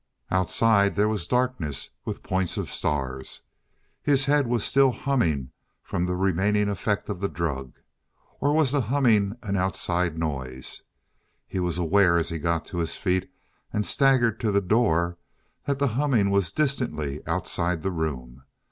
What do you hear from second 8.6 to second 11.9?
the humming an outside noise? He was